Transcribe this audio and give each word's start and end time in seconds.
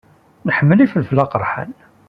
Nḥemmel 0.47 0.79
ifelfel 0.85 1.23
aqerḥan. 1.23 1.71